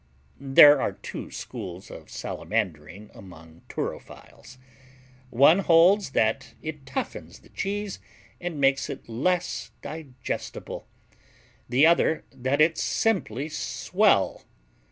There 0.39 0.81
are 0.81 0.93
two 0.93 1.29
schools 1.29 1.91
of 1.91 2.07
salamandering 2.09 3.11
among 3.15 3.61
turophiles. 3.69 4.57
One 5.29 5.59
holds 5.59 6.13
that 6.17 6.55
it 6.63 6.85
toughens 6.87 7.43
the 7.43 7.49
cheese 7.49 7.99
and 8.39 8.59
makes 8.59 8.89
it 8.89 9.07
less 9.07 9.69
digestible; 9.83 10.87
the 11.69 11.85
other 11.85 12.25
that 12.33 12.59
it's 12.61 12.81
simply 12.81 13.47
swell. 13.47 14.43